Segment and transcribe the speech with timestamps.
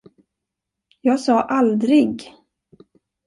[1.01, 2.33] Jag sa aldrig!